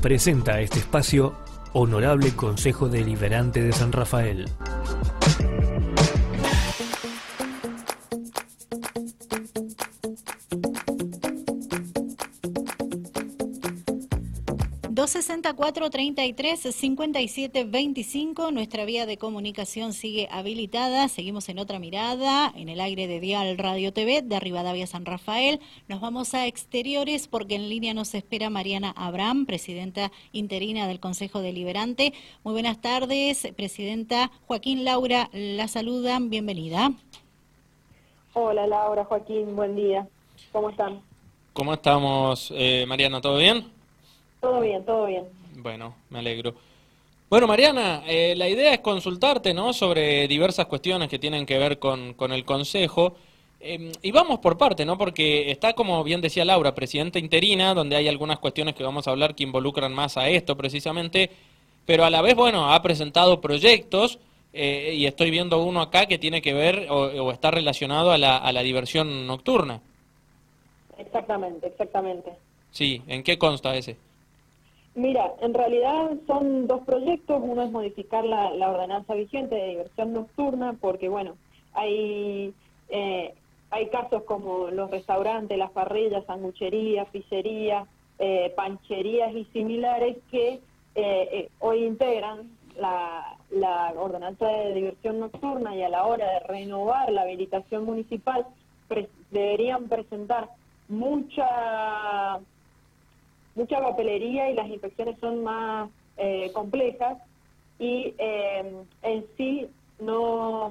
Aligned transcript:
presenta 0.00 0.60
este 0.60 0.78
espacio 0.78 1.34
Honorable 1.72 2.30
Consejo 2.34 2.88
Deliberante 2.88 3.62
de 3.62 3.72
San 3.72 3.92
Rafael. 3.92 4.48
264 15.08 15.88
33 15.88 16.60
57 16.60 17.64
25. 17.64 18.50
Nuestra 18.50 18.84
vía 18.84 19.06
de 19.06 19.16
comunicación 19.16 19.94
sigue 19.94 20.28
habilitada. 20.30 21.08
Seguimos 21.08 21.48
en 21.48 21.58
otra 21.58 21.78
mirada, 21.78 22.52
en 22.54 22.68
el 22.68 22.78
aire 22.78 23.06
de 23.06 23.18
Dial 23.18 23.56
Radio 23.56 23.90
TV 23.94 24.20
de 24.20 24.38
Rivadavia 24.38 24.86
San 24.86 25.06
Rafael. 25.06 25.60
Nos 25.88 26.02
vamos 26.02 26.34
a 26.34 26.46
exteriores 26.46 27.26
porque 27.26 27.54
en 27.54 27.70
línea 27.70 27.94
nos 27.94 28.14
espera 28.14 28.50
Mariana 28.50 28.92
Abraham, 28.98 29.46
presidenta 29.46 30.12
interina 30.32 30.86
del 30.86 31.00
Consejo 31.00 31.40
Deliberante. 31.40 32.12
Muy 32.44 32.52
buenas 32.52 32.78
tardes, 32.78 33.50
presidenta 33.56 34.30
Joaquín 34.46 34.84
Laura, 34.84 35.30
la 35.32 35.68
saludan. 35.68 36.28
Bienvenida. 36.28 36.92
Hola 38.34 38.66
Laura, 38.66 39.06
Joaquín, 39.06 39.56
buen 39.56 39.74
día. 39.74 40.06
¿Cómo 40.52 40.68
están? 40.68 41.00
¿Cómo 41.54 41.72
estamos, 41.72 42.52
eh, 42.54 42.84
Mariana? 42.86 43.22
¿Todo 43.22 43.38
bien? 43.38 43.77
Todo 44.40 44.60
bien, 44.60 44.84
todo 44.84 45.06
bien. 45.06 45.24
Bueno, 45.56 45.94
me 46.10 46.20
alegro. 46.20 46.54
Bueno, 47.30 47.46
Mariana, 47.46 48.02
eh, 48.06 48.34
la 48.36 48.48
idea 48.48 48.72
es 48.72 48.80
consultarte 48.80 49.52
¿no? 49.52 49.72
sobre 49.72 50.26
diversas 50.28 50.66
cuestiones 50.66 51.08
que 51.08 51.18
tienen 51.18 51.44
que 51.44 51.58
ver 51.58 51.78
con, 51.78 52.14
con 52.14 52.32
el 52.32 52.44
Consejo. 52.44 53.16
Em, 53.60 53.90
y 54.02 54.12
vamos 54.12 54.38
por 54.38 54.56
parte, 54.56 54.86
¿no? 54.86 54.96
Porque 54.96 55.50
está, 55.50 55.74
como 55.74 56.02
bien 56.04 56.20
decía 56.20 56.44
Laura, 56.44 56.74
presidenta 56.74 57.18
interina, 57.18 57.74
donde 57.74 57.96
hay 57.96 58.08
algunas 58.08 58.38
cuestiones 58.38 58.74
que 58.74 58.84
vamos 58.84 59.06
a 59.06 59.10
hablar 59.10 59.34
que 59.34 59.42
involucran 59.42 59.92
más 59.92 60.16
a 60.16 60.28
esto 60.28 60.56
precisamente, 60.56 61.30
pero 61.84 62.04
a 62.04 62.10
la 62.10 62.22
vez, 62.22 62.36
bueno, 62.36 62.72
ha 62.72 62.80
presentado 62.82 63.40
proyectos 63.40 64.20
eh, 64.52 64.94
y 64.94 65.06
estoy 65.06 65.30
viendo 65.30 65.62
uno 65.62 65.82
acá 65.82 66.06
que 66.06 66.18
tiene 66.18 66.40
que 66.40 66.54
ver 66.54 66.86
o, 66.88 67.06
o 67.06 67.32
está 67.32 67.50
relacionado 67.50 68.12
a 68.12 68.18
la, 68.18 68.36
a 68.36 68.52
la 68.52 68.62
diversión 68.62 69.26
nocturna. 69.26 69.80
Exactamente, 70.96 71.66
exactamente. 71.66 72.32
Sí, 72.70 73.02
¿en 73.06 73.22
qué 73.22 73.38
consta 73.38 73.74
ese? 73.76 73.96
Mira, 74.98 75.32
en 75.40 75.54
realidad 75.54 76.10
son 76.26 76.66
dos 76.66 76.80
proyectos. 76.82 77.40
Uno 77.40 77.62
es 77.62 77.70
modificar 77.70 78.24
la, 78.24 78.50
ordenanza 78.68 79.14
vigente 79.14 79.54
de 79.54 79.68
diversión 79.68 80.12
nocturna, 80.12 80.72
porque 80.80 81.08
bueno, 81.08 81.36
hay 81.72 82.52
eh, 82.88 83.32
hay 83.70 83.88
casos 83.90 84.24
como 84.24 84.70
los 84.72 84.90
restaurantes, 84.90 85.56
las 85.56 85.70
parrillas, 85.70 86.24
sangucherías, 86.24 87.08
pizzerías, 87.10 87.86
eh, 88.18 88.52
pancherías 88.56 89.32
y 89.36 89.44
similares 89.52 90.16
que 90.32 90.58
eh, 90.96 91.48
hoy 91.60 91.84
integran 91.84 92.50
la 92.76 93.92
ordenanza 93.96 94.48
de 94.48 94.74
diversión 94.74 95.20
nocturna 95.20 95.76
y 95.76 95.82
a 95.82 95.88
la 95.88 96.06
hora 96.06 96.28
de 96.28 96.40
renovar 96.40 97.12
la 97.12 97.22
habilitación 97.22 97.84
municipal 97.84 98.46
deberían 99.30 99.88
presentar 99.88 100.48
mucha 100.88 102.40
mucha 103.58 103.80
papelería 103.80 104.50
y 104.50 104.54
las 104.54 104.68
inspecciones 104.68 105.18
son 105.18 105.42
más 105.42 105.90
eh, 106.16 106.52
complejas 106.52 107.18
y 107.80 108.14
eh, 108.18 108.72
en 109.02 109.26
sí 109.36 109.66
no, 109.98 110.70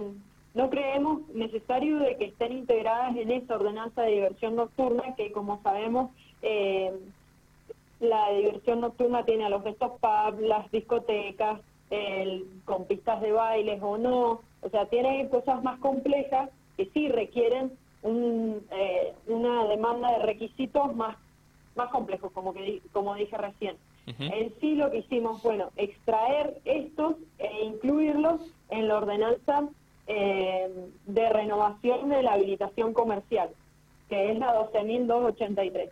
no 0.56 0.70
creemos 0.70 1.28
necesario 1.34 2.00
de 2.00 2.16
que 2.16 2.26
estén 2.26 2.54
integradas 2.54 3.16
en 3.18 3.30
esa 3.32 3.56
ordenanza 3.56 4.04
de 4.04 4.14
diversión 4.14 4.56
nocturna 4.56 5.16
que 5.16 5.34
como 5.34 5.62
sabemos 5.64 6.12
eh, 6.42 6.94
la 8.00 8.30
diversión 8.32 8.80
nocturna 8.80 9.26
tiene 9.26 9.46
a 9.46 9.50
los 9.50 9.66
restos 9.66 9.92
pub, 10.00 10.40
las 10.40 10.72
discotecas, 10.72 11.60
el, 11.90 12.46
con 12.64 12.86
pistas 12.86 13.20
de 13.22 13.34
bailes 13.34 13.82
o 13.82 13.98
no, 13.98 14.42
o 14.62 14.70
sea, 14.70 14.86
tiene 14.86 15.28
cosas 15.30 15.62
más 15.64 15.80
complejas 15.80 16.50
que 16.78 16.86
sí 16.94 17.09
requieren 17.09 17.72
un, 18.03 18.64
una 19.26 19.66
demanda 19.66 20.12
de 20.12 20.26
requisitos 20.26 20.96
más 20.96 21.18
más 21.78 21.90
complejos, 21.90 22.32
como, 22.34 22.54
que, 22.54 22.82
como 22.92 23.16
dije 23.16 23.38
recién. 23.38 23.78
En 24.20 24.54
sí 24.62 24.76
lo 24.76 24.90
que 24.90 25.00
hicimos, 25.00 25.44
bueno, 25.44 25.70
extraer 25.76 26.62
estos 26.64 27.16
e 27.40 27.66
incluirlos 27.66 28.40
en 28.70 28.88
la 28.88 28.98
ordenanza 28.98 29.68
eh, 30.08 30.70
de 31.06 31.30
renovación 31.30 32.10
de 32.10 32.24
la 32.24 32.34
habilitación 32.34 32.94
comercial, 32.94 33.50
que 34.08 34.32
es 34.32 34.40
la 34.40 34.56
12.283. 34.72 35.90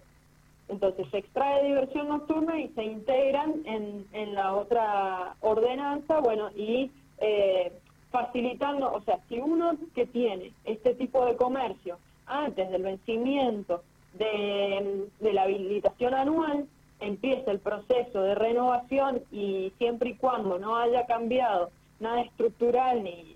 Entonces 0.69 1.07
se 1.11 1.17
extrae 1.17 1.65
diversión 1.65 2.07
nocturna 2.07 2.59
y 2.59 2.69
se 2.69 2.83
integran 2.83 3.53
en, 3.65 4.05
en 4.13 4.33
la 4.33 4.55
otra 4.55 5.35
ordenanza, 5.41 6.19
bueno, 6.21 6.49
y 6.55 6.89
eh, 7.19 7.71
facilitando, 8.11 8.93
o 8.93 9.01
sea, 9.01 9.19
si 9.27 9.39
uno 9.39 9.73
que 9.93 10.05
tiene 10.05 10.53
este 10.63 10.95
tipo 10.95 11.25
de 11.25 11.35
comercio 11.35 11.97
antes 12.25 12.71
del 12.71 12.83
vencimiento 12.83 13.83
de, 14.17 15.33
la 15.33 15.43
habilitación 15.43 16.13
anual 16.13 16.65
empieza 16.99 17.51
el 17.51 17.59
proceso 17.59 18.21
de 18.21 18.35
renovación 18.35 19.21
y 19.31 19.71
siempre 19.77 20.11
y 20.11 20.15
cuando 20.15 20.57
no 20.57 20.77
haya 20.77 21.05
cambiado 21.05 21.69
nada 21.99 22.21
estructural 22.21 23.03
ni, 23.03 23.35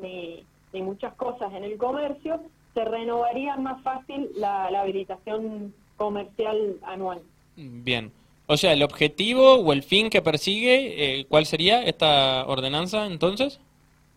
ni, 0.00 0.82
muchas 0.82 1.14
cosas 1.14 1.52
en 1.52 1.64
el 1.64 1.76
comercio, 1.76 2.40
se 2.74 2.84
renovaría 2.84 3.56
más 3.56 3.82
fácil 3.82 4.30
la, 4.36 4.66
habilitación 4.66 5.74
comercial 5.96 6.76
anual. 6.82 7.20
Bien. 7.56 8.12
O 8.46 8.56
sea, 8.56 8.72
el 8.72 8.82
objetivo 8.82 9.56
o 9.56 9.72
el 9.72 9.82
fin 9.82 10.10
que 10.10 10.22
persigue, 10.22 11.20
eh, 11.20 11.26
¿cuál 11.28 11.46
sería 11.46 11.82
esta 11.84 12.46
ordenanza 12.46 13.06
entonces? 13.06 13.60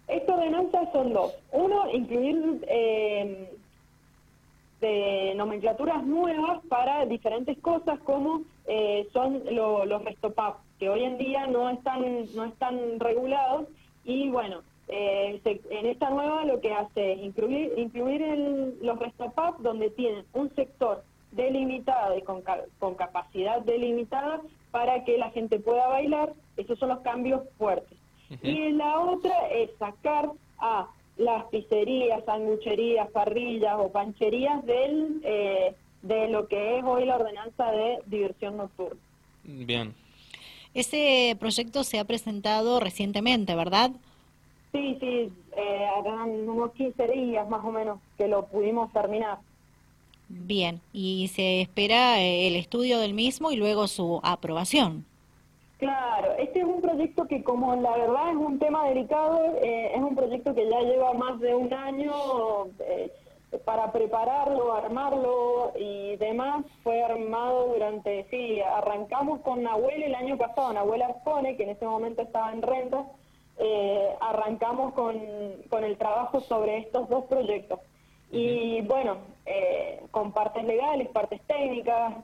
Esta 0.07 0.33
ordenanza 0.33 0.91
son 0.91 1.13
dos. 1.13 1.33
Uno, 1.51 1.91
incluir 1.91 2.65
eh, 2.67 3.49
de 4.83 5.33
nomenclaturas 5.35 6.03
nuevas 6.05 6.59
para 6.67 7.05
diferentes 7.05 7.57
cosas 7.59 7.97
como 8.01 8.41
eh, 8.67 9.07
son 9.13 9.41
los 9.49 10.03
restopap, 10.03 10.57
que 10.77 10.89
hoy 10.89 11.03
en 11.05 11.17
día 11.17 11.47
no 11.47 11.69
están, 11.69 12.01
no 12.35 12.43
están 12.43 12.99
regulados. 12.99 13.67
Y 14.03 14.29
bueno, 14.29 14.61
eh, 14.89 15.39
en 15.45 15.85
esta 15.85 16.09
nueva 16.09 16.43
lo 16.43 16.59
que 16.59 16.73
hace 16.73 17.13
es 17.13 17.23
incluir, 17.23 17.71
incluir 17.77 18.21
el, 18.21 18.77
los 18.81 18.99
restopap 18.99 19.57
donde 19.59 19.89
tienen 19.89 20.25
un 20.33 20.53
sector 20.53 21.03
delimitado 21.31 22.17
y 22.17 22.21
con, 22.21 22.43
con 22.77 22.95
capacidad 22.95 23.61
delimitada 23.61 24.41
para 24.71 25.05
que 25.05 25.17
la 25.17 25.31
gente 25.31 25.59
pueda 25.59 25.87
bailar, 25.87 26.33
esos 26.57 26.77
son 26.77 26.89
los 26.89 26.99
cambios 26.99 27.41
fuertes. 27.57 27.97
Y 28.41 28.71
la 28.71 28.99
otra 28.99 29.47
es 29.49 29.69
sacar 29.77 30.31
a 30.57 30.87
las 31.17 31.45
pizzerías, 31.45 32.23
sangucherías, 32.25 33.09
parrillas 33.11 33.75
o 33.77 33.89
pancherías 33.89 34.65
del, 34.65 35.21
eh, 35.23 35.75
de 36.01 36.27
lo 36.29 36.47
que 36.47 36.79
es 36.79 36.83
hoy 36.83 37.05
la 37.05 37.15
ordenanza 37.15 37.71
de 37.71 37.99
diversión 38.07 38.57
nocturna. 38.57 38.99
Bien. 39.43 39.93
Ese 40.73 41.35
proyecto 41.39 41.83
se 41.83 41.99
ha 41.99 42.05
presentado 42.05 42.79
recientemente, 42.79 43.55
¿verdad? 43.55 43.91
Sí, 44.71 44.97
sí, 44.99 45.31
eh, 45.55 45.87
unos 46.47 46.73
15 46.73 47.07
días 47.09 47.47
más 47.47 47.63
o 47.63 47.71
menos 47.71 47.99
que 48.17 48.27
lo 48.27 48.47
pudimos 48.47 48.91
terminar. 48.91 49.37
Bien, 50.29 50.81
y 50.93 51.27
se 51.27 51.61
espera 51.61 52.19
eh, 52.19 52.47
el 52.47 52.55
estudio 52.55 52.97
del 52.97 53.13
mismo 53.13 53.51
y 53.51 53.55
luego 53.55 53.87
su 53.87 54.19
aprobación. 54.23 55.05
Claro, 55.77 56.32
proyecto 56.93 57.27
que 57.27 57.43
como 57.43 57.75
la 57.75 57.97
verdad 57.97 58.29
es 58.29 58.35
un 58.35 58.59
tema 58.59 58.87
delicado, 58.87 59.39
eh, 59.63 59.93
es 59.95 60.01
un 60.01 60.15
proyecto 60.15 60.53
que 60.53 60.69
ya 60.69 60.79
lleva 60.81 61.13
más 61.13 61.39
de 61.39 61.55
un 61.55 61.73
año 61.73 62.13
eh, 62.79 63.11
para 63.65 63.91
prepararlo, 63.91 64.73
armarlo 64.73 65.71
y 65.75 66.15
demás. 66.17 66.65
Fue 66.83 67.01
armado 67.01 67.73
durante, 67.73 68.25
sí, 68.29 68.61
arrancamos 68.61 69.41
con 69.41 69.63
Nahuel 69.63 70.03
el 70.03 70.13
año 70.13 70.37
pasado, 70.37 70.71
Nahuel 70.71 71.01
Arcone, 71.01 71.55
que 71.57 71.63
en 71.63 71.69
ese 71.69 71.85
momento 71.85 72.21
estaba 72.21 72.53
en 72.53 72.61
renta, 72.61 73.05
eh, 73.57 74.09
arrancamos 74.21 74.93
con, 74.93 75.19
con 75.69 75.83
el 75.83 75.97
trabajo 75.97 76.41
sobre 76.41 76.77
estos 76.77 77.09
dos 77.09 77.25
proyectos. 77.25 77.79
Y 78.31 78.81
bueno, 78.81 79.17
con 80.09 80.31
partes 80.31 80.63
legales, 80.63 81.07
partes 81.09 81.39
técnicas, 81.45 82.15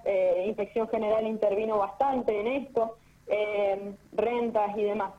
Inspección 0.43 0.87
General 0.87 1.23
intervino 1.27 1.77
bastante 1.77 2.39
en 2.39 2.47
esto 2.47 2.95
eh, 3.29 3.93
rentas 4.13 4.77
y 4.77 4.83
demás. 4.83 5.11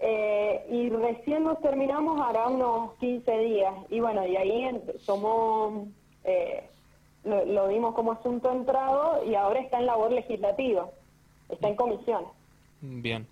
Eh, 0.00 0.66
y 0.70 0.90
recién 0.90 1.44
nos 1.44 1.60
terminamos 1.62 2.20
hará 2.20 2.48
unos 2.48 2.92
15 2.98 3.38
días 3.38 3.72
y 3.88 4.00
bueno, 4.00 4.26
y 4.26 4.36
ahí 4.36 4.68
tomó, 5.06 5.86
eh, 6.24 6.64
lo, 7.24 7.68
dimos 7.68 7.94
como 7.94 8.12
asunto 8.12 8.52
entrado 8.52 9.24
y 9.24 9.34
ahora 9.34 9.60
está 9.60 9.78
en 9.78 9.86
labor 9.86 10.12
legislativa, 10.12 10.90
está 11.48 11.68
en 11.68 11.76
comisión. 11.76 12.24
Bien. 12.80 13.26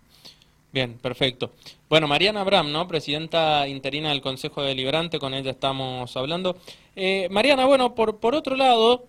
Bien, 0.72 0.96
perfecto. 0.96 1.50
Bueno, 1.90 2.08
Mariana 2.08 2.40
Abraham, 2.40 2.72
¿no? 2.72 2.88
Presidenta 2.88 3.68
interina 3.68 4.08
del 4.08 4.22
Consejo 4.22 4.62
Deliberante, 4.62 5.18
con 5.18 5.34
ella 5.34 5.50
estamos 5.50 6.16
hablando. 6.16 6.56
Eh, 6.96 7.28
Mariana, 7.30 7.66
bueno, 7.66 7.94
por, 7.94 8.16
por 8.16 8.34
otro 8.34 8.56
lado, 8.56 9.04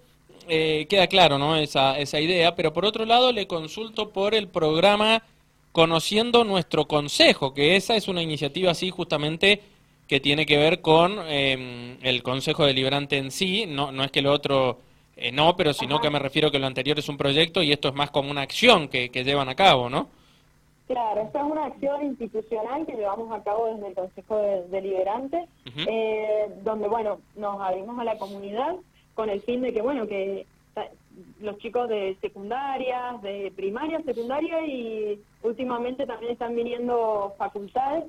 eh, 0.48 0.86
queda 0.90 1.08
claro, 1.08 1.38
¿no? 1.38 1.56
Esa, 1.56 1.98
esa 2.00 2.20
idea, 2.20 2.56
pero 2.56 2.74
por 2.74 2.86
otro 2.86 3.06
lado 3.06 3.32
le 3.32 3.48
consulto 3.48 4.10
por 4.10 4.36
el 4.36 4.48
programa 4.48 5.24
Conociendo 5.72 6.44
Nuestro 6.44 6.86
Consejo, 6.86 7.54
que 7.54 7.76
esa 7.76 7.96
es 7.96 8.08
una 8.08 8.22
iniciativa 8.22 8.72
así 8.72 8.90
justamente 8.90 9.62
que 10.08 10.20
tiene 10.20 10.46
que 10.46 10.58
ver 10.58 10.82
con 10.82 11.20
em, 11.28 11.98
el 12.02 12.22
Consejo 12.24 12.66
Deliberante 12.66 13.18
en 13.18 13.32
sí, 13.32 13.66
no, 13.68 13.92
no 13.92 14.04
es 14.04 14.12
que 14.12 14.22
lo 14.22 14.32
otro 14.32 14.80
eh, 15.16 15.32
no, 15.32 15.56
pero 15.56 15.74
sino 15.74 16.00
que 16.00 16.10
me 16.10 16.20
refiero 16.20 16.52
que 16.52 16.60
lo 16.60 16.68
anterior 16.68 17.00
es 17.00 17.10
un 17.10 17.18
proyecto 17.18 17.62
y 17.62 17.72
esto 17.72 17.88
es 17.88 17.96
más 17.96 18.12
como 18.12 18.32
una 18.32 18.42
acción 18.42 18.88
que, 18.88 19.10
que 19.10 19.24
llevan 19.24 19.50
a 19.50 19.56
cabo, 19.56 19.90
¿no? 19.90 20.08
Claro, 20.88 21.22
esta 21.22 21.40
es 21.40 21.46
una 21.46 21.66
acción 21.66 22.06
institucional 22.06 22.86
que 22.86 22.94
llevamos 22.94 23.32
a 23.32 23.42
cabo 23.44 23.68
desde 23.74 23.88
el 23.88 23.94
Consejo 23.96 24.38
Deliberante, 24.70 25.48
eh, 25.88 26.50
donde, 26.64 26.88
bueno, 26.88 27.20
nos 27.36 27.60
abrimos 27.62 27.98
a 27.98 28.04
la 28.04 28.18
comunidad 28.18 28.76
con 29.14 29.30
el 29.30 29.42
fin 29.42 29.62
de 29.62 29.74
que, 29.74 29.82
bueno, 29.82 30.08
que 30.08 30.46
los 31.42 31.58
chicos 31.60 31.90
de 31.90 32.18
secundaria, 32.22 33.20
de 33.22 33.52
primaria, 33.56 34.02
secundaria 34.02 34.66
y 34.66 35.22
últimamente 35.44 36.06
también 36.06 36.34
están 36.34 36.56
viniendo 36.56 37.34
facultades 37.38 38.06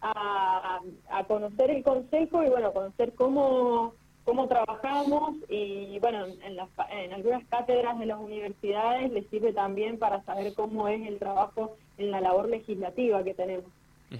a, 0.00 0.80
conocer 1.26 1.70
el 1.70 1.82
consejo 1.82 2.44
y 2.44 2.50
bueno, 2.50 2.72
conocer 2.72 3.14
cómo, 3.14 3.94
cómo 4.24 4.46
trabajamos 4.46 5.36
y 5.48 5.98
bueno, 6.00 6.26
en, 6.26 6.56
las, 6.56 6.68
en 6.90 7.14
algunas 7.14 7.44
cátedras 7.46 7.98
de 7.98 8.06
las 8.06 8.20
universidades 8.20 9.10
les 9.12 9.26
sirve 9.28 9.52
también 9.52 9.98
para 9.98 10.22
saber 10.24 10.52
cómo 10.54 10.88
es 10.88 11.06
el 11.06 11.18
trabajo 11.18 11.76
en 11.96 12.10
la 12.10 12.20
labor 12.20 12.48
legislativa 12.48 13.24
que 13.24 13.34
tenemos. 13.34 13.70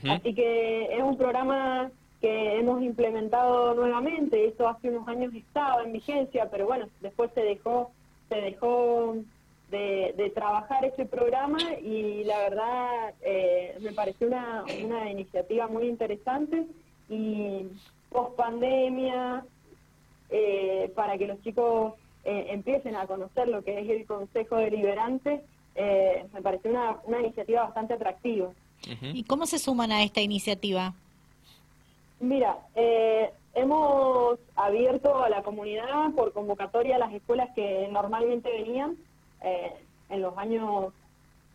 Así 0.09 0.35
que 0.35 0.97
es 0.97 1.03
un 1.03 1.17
programa 1.17 1.91
que 2.25 2.59
hemos 2.59 2.83
implementado 2.83 3.75
nuevamente, 3.75 4.47
esto 4.47 4.67
hace 4.67 4.89
unos 4.89 5.07
años 5.09 5.35
estaba 5.35 5.83
en 5.83 5.93
vigencia, 5.93 6.49
pero 6.51 6.65
bueno, 6.65 6.89
después 7.03 7.31
se 7.35 7.43
dejó 7.43 7.91
se 8.31 8.37
dejó 8.37 9.17
de, 9.71 10.33
trabajar 10.35 10.87
ese 10.87 11.05
programa 11.05 11.59
y 11.83 12.25
la 12.25 12.39
verdad 12.39 13.15
eh, 13.21 13.77
me 13.83 13.93
pareció 13.93 14.29
una, 14.29 14.65
una 14.83 15.11
iniciativa 15.11 15.67
muy 15.67 15.87
interesante 15.87 16.67
y 17.11 17.67
post 18.09 18.37
pandemia 18.37 19.45
eh, 20.31 20.91
para 20.97 21.19
que 21.19 21.27
los 21.27 21.43
chicos 21.43 21.93
eh, 22.25 22.47
empiecen 22.53 22.97
a 22.97 23.07
conocer 23.07 23.49
lo 23.49 23.63
que 23.63 23.81
es 23.81 23.91
el 23.91 24.07
Consejo 24.07 24.57
Deliberante 24.57 25.43
me 25.77 26.41
pareció 26.41 26.71
una, 26.71 27.01
una 27.05 27.21
iniciativa 27.21 27.65
bastante 27.65 27.93
atractiva. 27.93 28.51
¿Y 29.13 29.25
cómo 29.25 29.45
se 29.45 29.59
suman 29.59 29.93
a 29.93 30.03
esta 30.03 30.23
iniciativa? 30.23 30.95
Mira, 32.21 32.59
hemos 33.55 34.39
abierto 34.57 35.23
a 35.23 35.29
la 35.29 35.43
comunidad 35.43 36.13
por 36.15 36.33
convocatoria 36.33 36.97
a 36.97 36.99
las 36.99 37.13
escuelas 37.13 37.51
que 37.55 37.89
normalmente 37.91 38.51
venían 38.51 38.97
eh, 39.43 39.73
en 40.11 40.23
los 40.23 40.37
años 40.37 40.93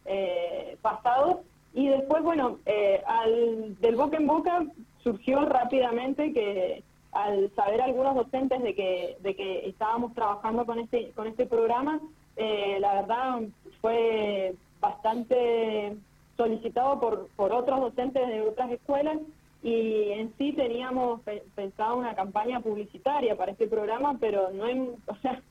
eh, 0.06 0.78
pasados. 0.82 1.38
Y 1.74 1.88
después, 1.88 2.24
bueno, 2.24 2.58
eh, 2.66 3.02
al, 3.06 3.80
del 3.80 3.96
boca 3.96 4.18
en 4.18 4.28
boca 4.28 4.66
surgió 5.04 5.46
rápidamente 5.46 6.34
que 6.34 6.84
al 7.12 7.52
saber 7.56 7.82
algunos 7.82 8.16
docentes 8.16 8.62
de 8.62 8.76
que, 8.76 9.18
de 9.22 9.36
que 9.36 9.68
estábamos 9.68 10.14
trabajando 10.14 10.66
con 10.66 10.80
este, 10.80 11.12
con 11.12 11.28
este 11.28 11.46
programa, 11.46 12.00
la 12.38 12.94
verdad 12.94 13.42
fue 13.82 14.56
bastante 14.80 15.98
solicitado 16.38 17.00
por, 17.00 17.28
por 17.36 17.52
otros 17.52 17.82
docentes 17.82 18.26
de 18.28 18.42
otras 18.42 18.72
escuelas 18.72 19.18
y 19.62 20.12
en 20.12 20.34
sí 20.38 20.54
teníamos 20.54 21.22
pensado 21.56 21.98
una 21.98 22.16
campaña 22.16 22.62
publicitaria 22.62 23.36
para 23.36 23.52
este 23.52 23.68
programa, 23.68 24.18
pero 24.20 24.52
no 24.52 24.66
o 25.08 25.16
sea, 25.22 25.42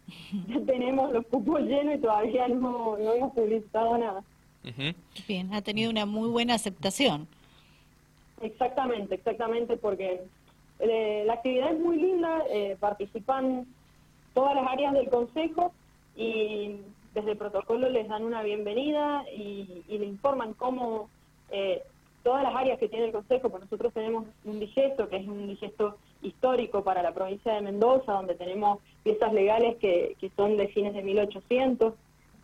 ya 0.49 0.61
tenemos 0.65 1.13
los 1.13 1.27
cupos 1.27 1.61
llenos 1.61 1.97
y 1.97 1.99
todavía 1.99 2.49
no, 2.49 2.97
no 2.97 3.13
hemos 3.13 3.33
publicitado 3.35 3.99
nada. 3.99 4.25
Bien, 5.27 5.55
ha 5.55 5.63
tenido 5.63 5.91
una 5.91 6.05
muy 6.07 6.29
buena 6.29 6.55
aceptación. 6.55 7.27
Exactamente, 8.41 9.15
exactamente, 9.15 9.77
porque 9.77 10.23
eh, 10.79 11.25
la 11.27 11.35
actividad 11.35 11.73
es 11.73 11.81
muy 11.81 11.97
linda, 11.97 12.43
eh, 12.51 12.77
participan 12.79 13.67
todas 14.35 14.55
las 14.55 14.67
áreas 14.69 14.95
del 14.95 15.09
Consejo 15.09 15.73
y 16.17 16.77
desde 17.15 17.33
el 17.33 17.39
protocolo 17.39 17.89
les 17.89 18.09
dan 18.09 18.25
una 18.25 18.43
bienvenida 18.43 19.25
y, 19.35 19.83
y 19.89 19.99
le 19.99 20.07
informan 20.07 20.55
cómo 20.55 21.09
eh, 21.51 21.83
todas 22.29 22.43
las 22.43 22.55
áreas 22.55 22.79
que 22.79 22.91
tiene 22.91 23.07
el 23.07 23.13
Consejo, 23.13 23.49
pues 23.49 23.63
nosotros 23.63 23.91
tenemos 23.95 24.27
un 24.45 24.61
digesto, 24.61 25.09
que 25.09 25.17
es 25.17 25.27
un 25.27 25.49
digesto 25.49 25.97
histórico 26.21 26.85
para 26.85 27.03
la 27.03 27.15
provincia 27.15 27.55
de 27.55 27.63
Mendoza, 27.63 28.13
donde 28.13 28.35
tenemos 28.35 28.81
piezas 29.03 29.33
legales 29.33 29.79
que, 29.79 30.15
que 30.21 30.31
son 30.37 30.59
de 30.59 30.69
fines 30.69 30.93
de 30.93 31.03
1800. 31.03 31.95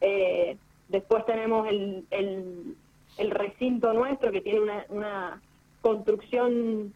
Eh, 0.00 0.56
después 0.88 1.26
tenemos 1.26 1.68
el, 1.68 2.06
el, 2.10 3.30
recinto 3.30 3.92
nuestro, 3.92 4.32
que 4.32 4.40
tiene 4.40 4.60
una, 4.88 5.42
construcción 5.82 6.94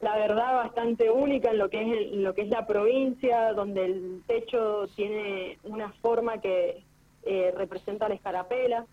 la 0.00 0.16
verdad 0.16 0.54
bastante 0.54 1.10
única 1.10 1.50
en 1.50 1.58
lo 1.58 1.68
que 1.68 1.82
es 1.82 2.12
en 2.14 2.24
lo 2.24 2.34
que 2.34 2.40
es 2.40 2.48
la 2.48 2.66
provincia 2.66 3.52
donde 3.52 3.84
el 3.84 4.22
techo 4.26 4.86
tiene 4.96 5.58
una 5.62 5.90
forma 6.00 6.40
que 6.40 6.82
eh, 7.24 7.52
representa 7.54 8.08
la 8.08 8.14
escarapela 8.14 8.86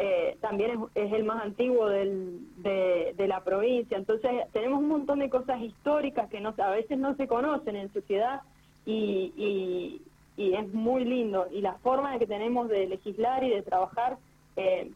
eh, 0.00 0.36
también 0.40 0.84
es, 0.94 1.12
el 1.12 1.24
más 1.24 1.42
antiguo 1.42 1.88
del, 1.88 2.38
de, 2.62 3.26
la 3.26 3.42
provincia. 3.42 3.98
Entonces 3.98 4.30
tenemos 4.52 4.78
un 4.78 4.88
montón 4.88 5.18
de 5.18 5.28
cosas 5.28 5.60
históricas 5.60 6.30
que 6.30 6.40
no, 6.40 6.54
a 6.56 6.70
veces 6.70 6.96
no 6.98 7.16
se 7.16 7.26
conocen 7.26 7.74
en 7.74 7.92
sociedad 7.92 8.42
y, 8.86 10.00
y, 10.36 10.54
es 10.54 10.72
muy 10.72 11.04
lindo. 11.04 11.48
Y 11.50 11.60
la 11.60 11.74
forma 11.74 12.16
que 12.20 12.26
tenemos 12.28 12.68
de 12.68 12.86
legislar 12.86 13.42
y 13.42 13.50
de 13.50 13.62
trabajar, 13.62 14.18
eh, 14.54 14.88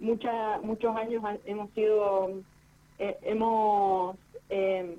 mucha, 0.00 0.58
muchos 0.62 0.96
años 0.96 1.24
hemos 1.44 1.68
sido, 1.70 2.30
eh, 3.00 3.18
hemos 3.22 4.16
eh, 4.48 4.96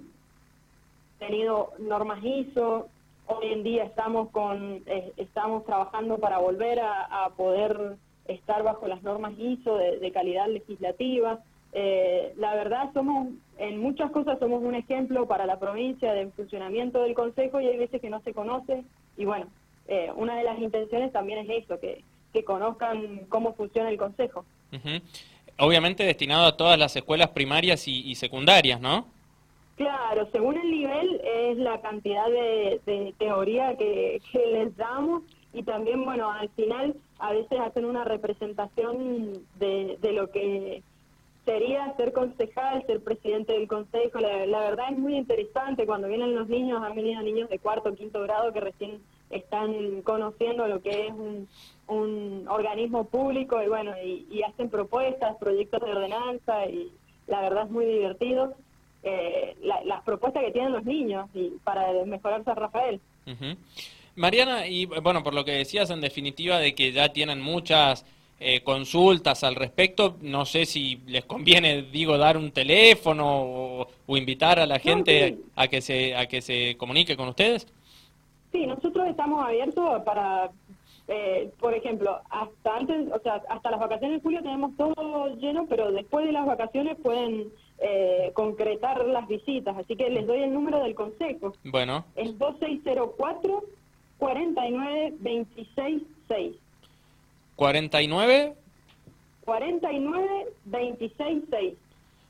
tenido 1.19 1.71
normas 1.79 2.21
ISO. 2.21 2.89
Hoy 3.27 3.53
en 3.53 3.63
día 3.63 3.85
estamos 3.85 4.29
con, 4.31 4.83
estamos 5.15 5.65
trabajando 5.65 6.17
para 6.17 6.39
volver 6.39 6.81
a 6.81 7.31
poder 7.37 7.97
estar 8.29 8.63
bajo 8.63 8.87
las 8.87 9.03
normas 9.03 9.33
ISO 9.37 9.77
de, 9.77 10.11
calidad 10.11 10.47
legislativa. 10.47 11.39
Eh, 11.73 12.33
la 12.37 12.55
verdad 12.55 12.91
somos, 12.93 13.29
en 13.57 13.79
muchas 13.79 14.11
cosas 14.11 14.39
somos 14.39 14.63
un 14.63 14.75
ejemplo 14.75 15.27
para 15.27 15.45
la 15.45 15.59
provincia 15.59 16.13
de 16.13 16.27
funcionamiento 16.31 17.03
del 17.03 17.13
Consejo 17.13 17.61
y 17.61 17.67
hay 17.67 17.77
veces 17.77 18.01
que 18.01 18.09
no 18.09 18.21
se 18.21 18.33
conoce 18.33 18.83
y 19.17 19.25
bueno, 19.25 19.47
eh, 19.87 20.11
una 20.15 20.37
de 20.37 20.43
las 20.43 20.59
intenciones 20.59 21.11
también 21.11 21.39
es 21.39 21.63
eso, 21.63 21.79
que, 21.79 22.03
que 22.33 22.43
conozcan 22.43 23.25
cómo 23.29 23.53
funciona 23.53 23.89
el 23.89 23.97
Consejo. 23.97 24.45
Obviamente 25.57 26.03
destinado 26.03 26.45
a 26.45 26.57
todas 26.57 26.79
las 26.79 26.95
escuelas 26.95 27.29
primarias 27.29 27.87
y, 27.87 28.15
secundarias, 28.15 28.79
¿no? 28.79 29.07
Claro, 29.75 30.27
según 30.31 30.57
el 30.57 30.71
nivel 30.71 31.21
es 31.23 31.57
la 31.57 31.81
cantidad 31.81 32.27
de, 32.29 33.13
teoría 33.17 33.75
que, 33.77 34.21
que 34.31 34.45
les 34.45 34.75
damos 34.77 35.23
y 35.53 35.63
también, 35.63 36.05
bueno, 36.05 36.31
al 36.31 36.49
final 36.49 36.95
a 37.17 37.31
veces 37.33 37.59
hacen 37.59 37.85
una 37.85 38.03
representación 38.03 39.33
de, 39.57 39.97
de 40.01 40.11
lo 40.13 40.29
que 40.31 40.83
sería 41.49 41.95
ser 41.95 42.13
concejal, 42.13 42.85
ser 42.85 43.01
presidente 43.01 43.53
del 43.53 43.67
consejo. 43.67 44.19
La, 44.19 44.59
verdad 44.59 44.91
es 44.91 44.99
muy 44.99 45.15
interesante 45.15 45.87
cuando 45.87 46.07
vienen 46.07 46.35
los 46.35 46.47
niños, 46.47 46.83
han 46.83 46.95
venido 46.95 47.23
niños 47.23 47.49
de 47.49 47.57
cuarto 47.57 47.95
quinto 47.95 48.21
grado 48.21 48.53
que 48.53 48.59
recién 48.59 49.01
están 49.31 50.03
conociendo 50.03 50.67
lo 50.67 50.81
que 50.81 51.07
es 51.07 51.13
un, 51.13 51.47
organismo 52.47 53.05
público 53.05 53.61
y 53.63 53.67
bueno, 53.67 53.93
y, 54.03 54.43
hacen 54.43 54.69
propuestas, 54.69 55.37
proyectos 55.37 55.81
de 55.81 55.91
ordenanza 55.91 56.67
y 56.67 56.91
la 57.25 57.41
verdad 57.41 57.63
es 57.65 57.71
muy 57.71 57.85
divertido. 57.85 58.53
Eh, 59.01 59.55
las 59.61 60.03
propuestas 60.03 60.43
que 60.43 60.51
tienen 60.51 60.73
los 60.73 60.85
niños 60.85 61.29
y 61.33 61.51
para 61.63 61.91
mejorar 62.05 62.43
San 62.43 62.57
Rafael. 62.57 63.01
Mariana, 64.19 64.67
y 64.67 64.85
bueno, 64.85 65.23
por 65.23 65.33
lo 65.33 65.45
que 65.45 65.53
decías 65.53 65.89
en 65.91 66.01
definitiva 66.01 66.59
de 66.59 66.75
que 66.75 66.91
ya 66.91 67.13
tienen 67.13 67.39
muchas 67.39 68.05
eh, 68.41 68.61
consultas 68.63 69.45
al 69.45 69.55
respecto, 69.55 70.17
no 70.21 70.45
sé 70.45 70.65
si 70.65 71.01
les 71.07 71.23
conviene, 71.23 71.83
digo, 71.83 72.17
dar 72.17 72.35
un 72.35 72.51
teléfono 72.51 73.87
o, 74.07 74.17
invitar 74.17 74.59
a 74.59 74.65
la 74.65 74.79
gente 74.79 75.37
a 75.55 75.69
que 75.69 75.79
se 75.81 76.15
a 76.17 76.25
que 76.25 76.41
se 76.41 76.75
comunique 76.77 77.15
con 77.15 77.29
ustedes. 77.29 77.65
Sí, 78.51 78.65
nosotros 78.67 79.07
estamos 79.07 79.45
abiertos 79.45 80.01
para, 80.03 80.51
eh, 81.07 81.49
por 81.57 81.73
ejemplo, 81.73 82.19
hasta 82.29 82.75
antes, 82.75 83.07
o 83.13 83.19
sea, 83.19 83.41
hasta 83.49 83.71
las 83.71 83.79
vacaciones 83.79 84.17
de 84.17 84.23
julio 84.23 84.41
tenemos 84.41 84.75
todo 84.75 85.33
lleno, 85.37 85.65
pero 85.69 85.93
después 85.93 86.25
de 86.25 86.33
las 86.33 86.45
vacaciones 86.45 86.97
pueden 87.01 87.47
eh, 87.79 88.31
concretar 88.33 89.05
las 89.05 89.29
visitas, 89.29 89.77
así 89.77 89.95
que 89.95 90.09
les 90.09 90.27
doy 90.27 90.43
el 90.43 90.53
número 90.53 90.83
del 90.83 90.93
consejo. 90.93 91.53
Bueno. 91.63 92.03
Es 92.15 92.37
2604 92.37 93.63
49 94.19 95.13
26 95.19 96.03
6. 96.27 96.55
49 97.55 98.53
49 99.45 100.45
26 100.65 101.43
6. 101.49 101.73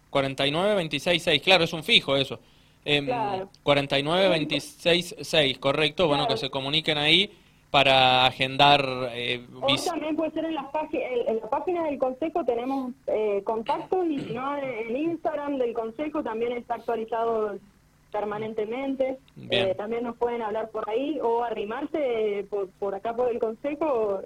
49 0.09 0.75
26 0.75 1.23
6, 1.23 1.41
claro, 1.41 1.63
es 1.65 1.73
un 1.73 1.83
fijo 1.83 2.15
eso. 2.15 2.39
Eh, 2.85 3.03
claro. 3.03 3.49
49 3.63 4.29
26 4.29 5.15
6, 5.19 5.57
correcto, 5.59 6.07
bueno, 6.07 6.27
que 6.27 6.37
se 6.37 6.49
comuniquen 6.49 6.97
ahí. 6.97 7.29
para 7.71 8.25
agendar 8.25 8.83
eh, 9.13 9.45
O 9.61 9.75
también 9.75 10.15
puede 10.15 10.31
ser 10.31 10.45
en, 10.45 10.55
las 10.55 10.65
en, 10.91 11.35
la 11.37 11.49
página 11.49 11.83
del 11.83 11.99
Consejo 11.99 12.43
tenemos 12.43 12.93
eh, 13.05 13.43
contactos 13.43 14.07
y 14.07 14.17
si 14.19 14.33
no 14.33 14.57
en 14.57 14.95
Instagram 14.95 15.57
del 15.59 15.73
Consejo 15.73 16.23
también 16.23 16.53
está 16.53 16.75
actualizado 16.75 17.59
permanentemente. 18.11 19.17
Eh, 19.49 19.73
también 19.77 20.03
nos 20.03 20.17
pueden 20.17 20.41
hablar 20.41 20.69
por 20.69 20.89
ahí 20.89 21.19
o 21.21 21.43
arrimarse 21.43 22.45
por, 22.49 22.69
por 22.71 22.95
acá 22.95 23.15
por 23.15 23.29
el 23.29 23.39
Consejo 23.39 24.21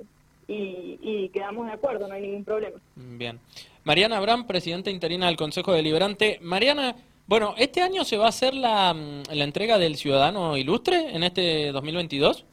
y, 0.48 1.00
y, 1.02 1.30
quedamos 1.30 1.68
de 1.68 1.74
acuerdo, 1.74 2.08
no 2.08 2.14
hay 2.14 2.22
ningún 2.22 2.44
problema. 2.44 2.78
Bien. 2.96 3.40
Mariana 3.84 4.18
Abraham, 4.18 4.48
presidenta 4.48 4.90
interina 4.90 5.28
del 5.28 5.38
Consejo 5.38 5.74
Deliberante. 5.74 6.40
Mariana, 6.42 6.96
bueno, 7.28 7.54
¿este 7.58 7.82
año 7.82 8.04
se 8.04 8.18
va 8.18 8.26
a 8.26 8.30
hacer 8.30 8.54
la, 8.54 8.94
mm, 8.94 9.24
la 9.34 9.44
entrega 9.44 9.78
del 9.78 9.96
Ciudadano 9.96 10.58
Ilustre 10.58 11.16
en 11.16 11.24
este 11.24 11.72
2022? 11.72 12.46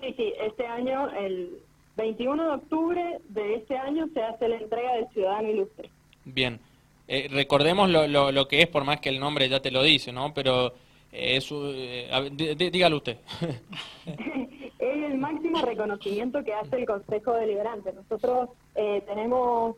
Sí, 0.00 0.14
sí, 0.16 0.32
este 0.40 0.66
año, 0.66 1.10
el 1.10 1.58
21 1.96 2.42
de 2.42 2.50
octubre 2.50 3.18
de 3.28 3.54
este 3.54 3.76
año 3.76 4.08
se 4.12 4.22
hace 4.22 4.48
la 4.48 4.56
entrega 4.56 4.94
del 4.94 5.08
Ciudadano 5.08 5.50
Ilustre. 5.50 5.90
Bien. 6.24 6.60
Eh, 7.08 7.28
recordemos 7.30 7.88
lo, 7.88 8.06
lo, 8.08 8.32
lo, 8.32 8.48
que 8.48 8.62
es, 8.62 8.68
por 8.68 8.84
más 8.84 9.00
que 9.00 9.10
el 9.10 9.20
nombre 9.20 9.48
ya 9.48 9.60
te 9.60 9.70
lo 9.70 9.82
dice, 9.82 10.12
¿no? 10.12 10.34
Pero 10.34 10.74
eh, 11.12 11.36
es, 11.36 11.48
eh, 11.52 12.54
dígalo 12.72 12.96
usted. 12.96 13.18
es 14.06 14.70
el 14.78 15.18
máximo 15.18 15.62
reconocimiento 15.62 16.42
que 16.44 16.54
hace 16.54 16.76
el 16.76 16.86
Consejo 16.86 17.32
Deliberante. 17.34 17.92
Nosotros 17.92 18.50
eh, 18.74 19.02
tenemos, 19.06 19.76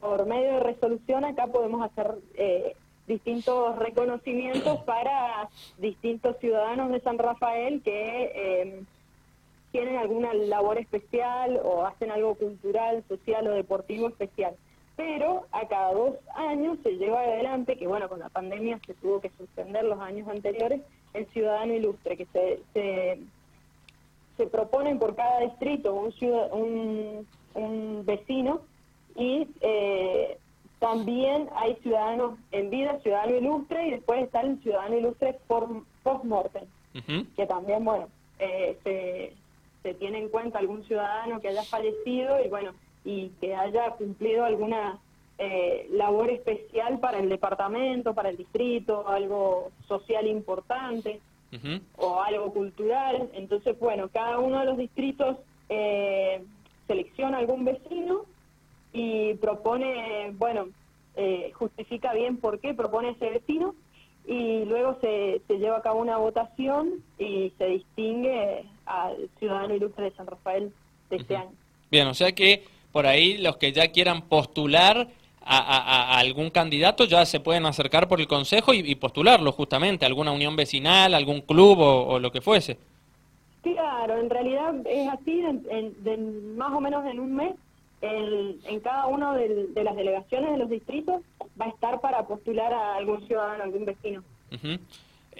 por 0.00 0.26
medio 0.26 0.54
de 0.54 0.60
resolución, 0.60 1.24
acá 1.24 1.46
podemos 1.48 1.82
hacer 1.82 2.14
eh, 2.34 2.74
distintos 3.06 3.78
reconocimientos 3.78 4.80
para 4.84 5.48
distintos 5.78 6.38
ciudadanos 6.38 6.90
de 6.90 7.00
San 7.00 7.18
Rafael 7.18 7.82
que 7.82 8.84
tienen 9.70 9.96
alguna 9.98 10.34
labor 10.34 10.78
especial 10.78 11.60
o 11.62 11.84
hacen 11.86 12.10
algo 12.10 12.34
cultural, 12.34 13.04
social 13.06 13.46
o 13.46 13.52
deportivo 13.52 14.08
especial 14.08 14.56
pero 14.96 15.46
a 15.52 15.66
cada 15.66 15.92
dos 15.92 16.16
años 16.34 16.78
se 16.82 16.96
lleva 16.96 17.20
adelante, 17.20 17.76
que 17.76 17.86
bueno, 17.86 18.08
con 18.08 18.18
la 18.20 18.28
pandemia 18.28 18.80
se 18.86 18.94
tuvo 18.94 19.20
que 19.20 19.30
suspender 19.30 19.84
los 19.84 20.00
años 20.00 20.28
anteriores, 20.28 20.82
el 21.14 21.26
ciudadano 21.28 21.74
ilustre, 21.74 22.16
que 22.16 22.26
se, 22.26 22.60
se, 22.72 23.18
se 24.36 24.46
proponen 24.46 24.98
por 24.98 25.16
cada 25.16 25.40
distrito 25.40 25.94
un, 25.94 26.14
un, 26.52 27.26
un 27.54 28.04
vecino 28.04 28.60
y 29.16 29.48
eh, 29.60 30.38
también 30.78 31.48
hay 31.56 31.76
ciudadanos 31.82 32.38
en 32.52 32.70
vida, 32.70 32.98
ciudadano 33.00 33.36
ilustre, 33.36 33.86
y 33.86 33.90
después 33.90 34.22
está 34.22 34.40
el 34.40 34.60
ciudadano 34.62 34.96
ilustre 34.96 35.38
post-mortem, 35.46 36.64
que 37.36 37.46
también, 37.46 37.84
bueno, 37.84 38.08
eh, 38.38 38.78
se, 38.82 39.34
se 39.82 39.94
tiene 39.94 40.18
en 40.18 40.28
cuenta 40.30 40.58
algún 40.58 40.82
ciudadano 40.84 41.40
que 41.40 41.48
haya 41.48 41.62
fallecido 41.64 42.42
y 42.44 42.48
bueno, 42.48 42.72
y 43.04 43.28
que 43.40 43.54
haya 43.54 43.90
cumplido 43.92 44.44
alguna 44.44 44.98
eh, 45.38 45.86
labor 45.92 46.30
especial 46.30 47.00
para 47.00 47.18
el 47.18 47.28
departamento, 47.28 48.14
para 48.14 48.28
el 48.28 48.36
distrito, 48.36 49.08
algo 49.08 49.70
social 49.88 50.26
importante 50.26 51.20
o 51.96 52.20
algo 52.20 52.52
cultural. 52.52 53.30
Entonces, 53.32 53.78
bueno, 53.80 54.08
cada 54.12 54.38
uno 54.38 54.60
de 54.60 54.66
los 54.66 54.76
distritos 54.76 55.38
eh, 55.68 56.44
selecciona 56.86 57.38
algún 57.38 57.64
vecino 57.64 58.26
y 58.92 59.34
propone, 59.34 60.32
bueno, 60.36 60.68
eh, 61.16 61.52
justifica 61.54 62.12
bien 62.12 62.36
por 62.36 62.60
qué 62.60 62.74
propone 62.74 63.10
ese 63.10 63.30
vecino 63.30 63.74
y 64.26 64.64
luego 64.66 64.98
se, 65.00 65.40
se 65.48 65.58
lleva 65.58 65.78
a 65.78 65.82
cabo 65.82 66.00
una 66.00 66.18
votación 66.18 67.02
y 67.18 67.52
se 67.56 67.66
distingue 67.66 68.64
al 68.84 69.30
ciudadano 69.38 69.74
ilustre 69.74 70.04
de 70.04 70.10
San 70.12 70.26
Rafael 70.26 70.72
de 71.08 71.16
este 71.16 71.36
año. 71.36 71.52
Bien, 71.90 72.06
o 72.06 72.14
sea 72.14 72.32
que 72.32 72.64
por 72.92 73.06
ahí 73.06 73.38
los 73.38 73.56
que 73.56 73.72
ya 73.72 73.88
quieran 73.88 74.22
postular 74.22 75.08
a, 75.42 76.18
algún 76.18 76.50
candidato 76.50 77.04
ya 77.04 77.24
se 77.26 77.40
pueden 77.40 77.66
acercar 77.66 78.06
por 78.08 78.20
el 78.20 78.28
consejo 78.28 78.72
y, 78.72 78.94
postularlo 78.94 79.52
justamente, 79.52 80.06
alguna 80.06 80.32
unión 80.32 80.54
vecinal, 80.54 81.14
algún 81.14 81.40
club 81.40 81.78
o, 81.80 82.18
lo 82.18 82.30
que 82.30 82.40
fuese. 82.40 82.78
Claro, 83.62 84.18
en 84.18 84.30
realidad 84.30 84.74
es 84.86 85.08
así, 85.08 85.42
en, 85.70 86.56
más 86.56 86.72
o 86.72 86.80
menos 86.80 87.04
en 87.06 87.20
un 87.20 87.34
mes, 87.34 87.54
en 88.02 88.80
cada 88.80 89.06
una 89.06 89.34
de, 89.34 89.68
las 89.82 89.96
delegaciones 89.96 90.52
de 90.52 90.58
los 90.58 90.70
distritos 90.70 91.22
va 91.60 91.66
a 91.66 91.70
estar 91.70 92.00
para 92.00 92.26
postular 92.26 92.72
a 92.72 92.96
algún 92.96 93.26
ciudadano, 93.26 93.64
algún 93.64 93.84
vecino. 93.84 94.22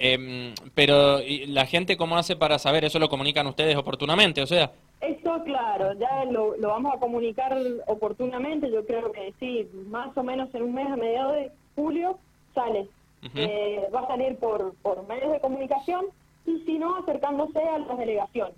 Em, 0.02 0.54
pero 0.74 1.20
la 1.48 1.66
gente 1.66 1.98
cómo 1.98 2.16
hace 2.16 2.34
para 2.34 2.58
saber? 2.58 2.86
¿Eso 2.86 2.98
lo 2.98 3.10
comunican 3.10 3.46
ustedes 3.46 3.76
oportunamente? 3.76 4.40
O 4.40 4.46
sea... 4.46 4.72
Eso, 5.02 5.42
claro, 5.44 5.92
ya 5.98 6.24
lo, 6.24 6.56
vamos 6.58 6.94
a 6.94 6.98
comunicar 6.98 7.54
oportunamente, 7.86 8.70
yo 8.70 8.84
creo 8.86 9.12
que 9.12 9.32
sí, 9.38 9.68
más 9.88 10.16
o 10.16 10.22
menos 10.22 10.54
en 10.54 10.62
un 10.62 10.74
mes, 10.74 10.90
a 10.90 10.96
mediados 10.96 11.34
de 11.34 11.50
julio, 11.74 12.18
sale. 12.54 12.86
Eh, 13.34 13.86
va 13.94 14.00
a 14.00 14.06
salir 14.06 14.36
por, 14.36 14.74
por 14.76 15.06
medios 15.06 15.32
de 15.32 15.40
comunicación 15.40 16.06
y 16.46 16.58
si 16.64 16.78
no, 16.78 16.96
acercándose 16.96 17.58
a 17.58 17.78
las 17.78 17.98
delegaciones. 17.98 18.54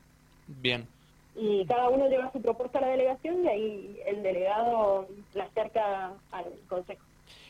Bien. 0.47 0.87
Y 1.35 1.65
cada 1.67 1.89
uno 1.89 2.09
lleva 2.09 2.31
su 2.31 2.41
propuesta 2.41 2.79
a 2.79 2.83
la 2.83 2.89
delegación 2.89 3.45
y 3.45 3.49
ahí 3.49 3.97
el 4.07 4.23
delegado 4.23 5.09
la 5.35 5.45
acerca 5.45 6.13
al 6.31 6.45
consejo. 6.69 7.03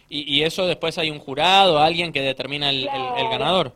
¿Y, 0.09 0.43
eso 0.43 0.67
después 0.67 0.99
hay 0.99 1.11
un 1.11 1.19
jurado, 1.19 1.79
alguien 1.79 2.13
que 2.13 2.21
determina 2.21 2.69
el, 2.69 2.87
el, 2.87 3.29
ganador? 3.31 3.73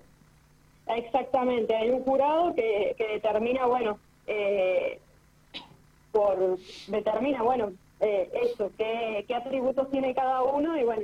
Exactamente, 0.86 1.74
hay 1.74 1.90
un 1.90 2.02
jurado 2.02 2.54
que, 2.54 2.94
que 2.96 3.06
determina, 3.08 3.66
bueno, 3.66 3.98
eh, 4.26 5.00
por 6.12 6.58
determina, 6.86 7.42
bueno, 7.42 7.72
eh, 8.00 8.30
eso, 8.42 8.70
qué, 8.76 9.24
qué, 9.26 9.34
atributos 9.34 9.90
tiene 9.90 10.14
cada 10.14 10.42
uno 10.42 10.78
y 10.78 10.84
bueno, 10.84 11.02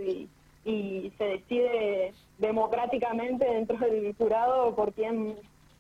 y, 0.65 1.11
se 1.19 1.25
decide 1.25 2.13
democráticamente 2.39 3.45
dentro 3.45 3.77
del 3.79 4.15
jurado 4.15 4.75
por 4.75 4.93
quién, 4.93 5.35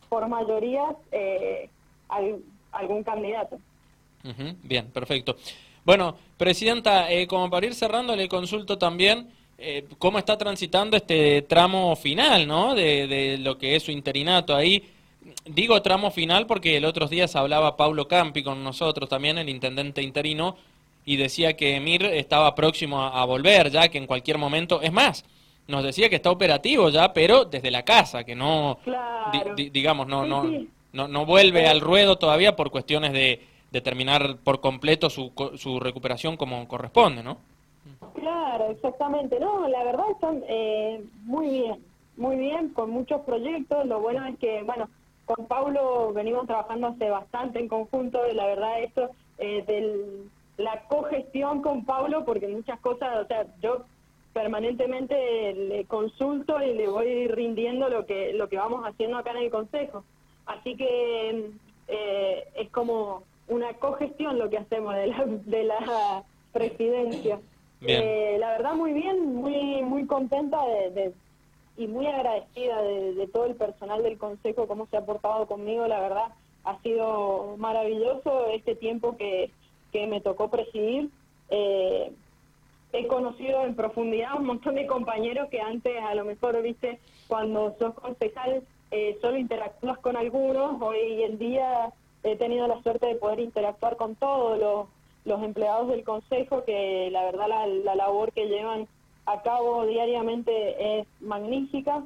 por 0.08 0.28
mayoría, 0.28 0.96
eh, 1.12 1.68
algún 2.72 3.02
candidato. 3.04 3.58
bien, 4.62 4.90
perfecto. 4.90 5.36
Bueno, 5.84 6.16
Presidenta, 6.36 7.10
eh, 7.10 7.26
como 7.26 7.50
para 7.50 7.66
ir 7.66 7.74
cerrando, 7.74 8.14
le 8.16 8.28
consulto 8.28 8.78
también 8.78 9.28
eh, 9.64 9.84
cómo 9.98 10.18
está 10.18 10.36
transitando 10.36 10.96
este 10.96 11.42
tramo 11.42 11.94
final, 11.94 12.48
¿no? 12.48 12.74
De, 12.74 13.06
de, 13.06 13.38
lo 13.38 13.58
que 13.58 13.76
es 13.76 13.84
su 13.84 13.92
interinato 13.92 14.56
ahí. 14.56 14.82
Digo 15.46 15.80
tramo 15.82 16.10
final 16.10 16.46
porque 16.46 16.76
el 16.76 16.84
otros 16.84 17.10
días 17.10 17.36
hablaba 17.36 17.76
Paulo 17.76 18.08
Campi 18.08 18.42
con 18.42 18.64
nosotros 18.64 19.08
también, 19.08 19.38
el 19.38 19.48
intendente 19.48 20.02
interino, 20.02 20.56
y 21.04 21.16
decía 21.16 21.56
que 21.56 21.76
Emir 21.76 22.04
estaba 22.04 22.56
próximo 22.56 23.02
a, 23.02 23.24
volver 23.24 23.70
ya, 23.70 23.88
que 23.88 23.98
en 23.98 24.08
cualquier 24.08 24.36
momento, 24.36 24.82
es 24.82 24.92
más, 24.92 25.24
nos 25.68 25.84
decía 25.84 26.08
que 26.08 26.16
está 26.16 26.32
operativo 26.32 26.88
ya, 26.88 27.12
pero 27.12 27.44
desde 27.44 27.70
la 27.70 27.84
casa, 27.84 28.24
que 28.24 28.34
no, 28.34 28.80
digamos, 29.56 30.08
no, 30.08 30.26
no, 30.26 30.44
no, 30.92 31.06
no 31.06 31.24
vuelve 31.24 31.68
al 31.68 31.80
ruedo 31.80 32.18
todavía 32.18 32.56
por 32.56 32.72
cuestiones 32.72 33.12
de, 33.12 33.40
de 33.70 33.80
terminar 33.80 34.38
por 34.42 34.60
completo 34.60 35.08
su, 35.08 35.32
su 35.56 35.78
recuperación 35.78 36.36
como 36.36 36.66
corresponde, 36.66 37.22
¿no? 37.22 37.51
Claro, 38.14 38.70
exactamente. 38.70 39.40
No, 39.40 39.68
la 39.68 39.84
verdad 39.84 40.10
están 40.10 40.42
eh, 40.48 41.04
muy 41.24 41.48
bien, 41.48 41.84
muy 42.16 42.36
bien, 42.36 42.68
con 42.70 42.90
muchos 42.90 43.22
proyectos. 43.22 43.86
Lo 43.86 44.00
bueno 44.00 44.24
es 44.26 44.38
que, 44.38 44.62
bueno, 44.62 44.88
con 45.24 45.46
Paulo 45.46 46.12
venimos 46.12 46.46
trabajando 46.46 46.88
hace 46.88 47.08
bastante 47.10 47.58
en 47.58 47.68
conjunto 47.68 48.20
y 48.28 48.34
la 48.34 48.46
verdad 48.46 48.80
esto 48.82 49.10
eh, 49.38 49.64
de 49.66 50.26
la 50.62 50.82
cogestión 50.88 51.62
con 51.62 51.84
Paulo, 51.84 52.24
porque 52.24 52.48
muchas 52.48 52.78
cosas, 52.80 53.24
o 53.24 53.26
sea, 53.26 53.46
yo 53.60 53.84
permanentemente 54.32 55.52
le 55.54 55.84
consulto 55.84 56.62
y 56.62 56.74
le 56.74 56.88
voy 56.88 57.28
rindiendo 57.28 57.88
lo 57.88 58.06
que 58.06 58.32
lo 58.32 58.48
que 58.48 58.56
vamos 58.56 58.84
haciendo 58.84 59.18
acá 59.18 59.32
en 59.32 59.38
el 59.38 59.50
consejo. 59.50 60.04
Así 60.46 60.76
que 60.76 61.50
eh, 61.88 62.48
es 62.54 62.70
como 62.70 63.24
una 63.48 63.74
cogestión 63.74 64.38
lo 64.38 64.48
que 64.48 64.58
hacemos 64.58 64.94
de 64.94 65.06
la, 65.08 65.24
de 65.26 65.64
la 65.64 66.24
presidencia. 66.52 67.40
Eh, 67.86 68.36
la 68.38 68.52
verdad 68.52 68.74
muy 68.74 68.92
bien, 68.92 69.34
muy 69.34 69.82
muy 69.82 70.06
contenta 70.06 70.64
de, 70.66 71.12
y 71.76 71.86
muy 71.86 72.06
agradecida 72.06 72.80
de, 72.82 73.28
todo 73.32 73.46
el 73.46 73.54
personal 73.54 74.02
del 74.02 74.18
Consejo, 74.18 74.68
cómo 74.68 74.86
se 74.86 74.96
ha 74.96 75.04
portado 75.04 75.46
conmigo, 75.46 75.86
la 75.86 76.00
verdad 76.00 76.34
ha 76.64 76.80
sido 76.82 77.56
maravilloso 77.58 78.46
este 78.48 78.76
tiempo 78.76 79.16
que, 79.16 79.50
que 79.90 80.06
me 80.06 80.20
tocó 80.20 80.48
presidir. 80.48 81.10
Eh, 81.50 82.12
he 82.92 83.06
conocido 83.06 83.64
en 83.64 83.74
profundidad 83.74 84.36
un 84.38 84.46
montón 84.46 84.74
de 84.74 84.86
compañeros 84.86 85.48
que 85.48 85.60
antes 85.60 86.02
a 86.02 86.14
lo 86.14 86.24
mejor, 86.24 86.60
viste, 86.62 87.00
cuando 87.26 87.74
sos 87.78 87.94
concejal 87.94 88.62
eh, 88.90 89.18
solo 89.20 89.38
interactúas 89.38 89.98
con 89.98 90.16
algunos, 90.16 90.80
hoy 90.82 91.22
en 91.22 91.38
día 91.38 91.92
he 92.22 92.36
tenido 92.36 92.68
la 92.68 92.82
suerte 92.82 93.06
de 93.06 93.14
poder 93.16 93.40
interactuar 93.40 93.96
con 93.96 94.14
todos 94.14 94.58
los 94.58 94.86
los 95.24 95.42
empleados 95.42 95.88
del 95.88 96.04
Consejo, 96.04 96.64
que 96.64 97.08
la 97.10 97.24
verdad 97.24 97.46
la, 97.48 97.94
labor 97.94 98.32
que 98.32 98.48
llevan 98.48 98.88
a 99.26 99.42
cabo 99.42 99.86
diariamente 99.86 101.00
es 101.00 101.06
magnífica. 101.20 102.02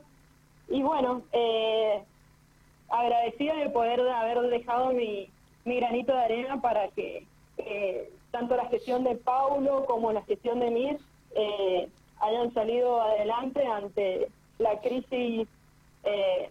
Y 0.68 0.82
bueno, 0.82 1.22
eh, 1.32 2.02
agradecida 2.88 3.54
de 3.56 3.70
poder 3.70 4.00
haber 4.00 4.40
dejado 4.42 4.92
mi, 4.92 5.28
mi 5.64 5.76
granito 5.76 6.12
de 6.12 6.20
arena 6.20 6.60
para 6.60 6.88
que 6.88 7.26
eh, 7.58 8.10
tanto 8.30 8.56
la 8.56 8.66
gestión 8.66 9.04
de 9.04 9.16
Paulo 9.16 9.84
como 9.86 10.12
la 10.12 10.22
gestión 10.22 10.60
de 10.60 10.70
Mir 10.70 10.98
eh, 11.34 11.88
hayan 12.20 12.52
salido 12.54 13.00
adelante 13.00 13.66
ante 13.66 14.28
la 14.58 14.80
crisis 14.80 15.48
eh, 16.04 16.50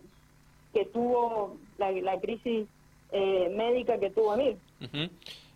que 0.74 0.86
tuvo, 0.86 1.56
la, 1.78 2.20
crisis 2.20 2.68
médica 3.12 3.98
que 3.98 4.10
tuvo 4.10 4.36
Mir. 4.36 4.58